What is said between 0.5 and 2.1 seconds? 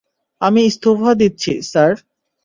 ইস্তফা দিচ্ছি, স্যার।